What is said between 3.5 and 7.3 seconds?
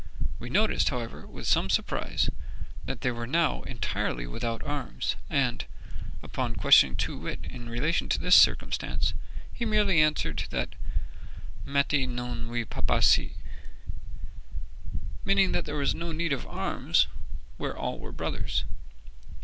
entirely without arms; and, upon questioning Too